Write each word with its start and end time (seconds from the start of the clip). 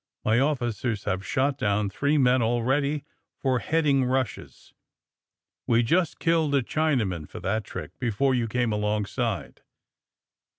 My 0.25 0.39
officers 0.39 1.03
have 1.03 1.23
shot 1.23 1.59
down 1.59 1.87
three 1.91 2.17
men, 2.17 2.41
already, 2.41 3.05
for 3.37 3.59
heading 3.59 4.03
rushes. 4.03 4.73
We 5.67 5.83
just 5.83 6.17
killed 6.17 6.55
a 6.55 6.63
Chinaman 6.63 7.29
for 7.29 7.39
that 7.41 7.63
trick 7.65 7.91
before 7.99 8.33
you 8.33 8.47
came 8.47 8.71
alongside." 8.73 9.61